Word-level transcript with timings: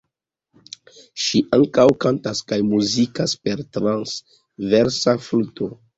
Ŝi 1.23 1.41
ankaŭ 1.57 1.85
kantas 2.05 2.41
kaj 2.53 2.59
muzikas 2.71 3.35
per 3.45 3.61
transversa 3.77 5.19
fluto. 5.29 5.71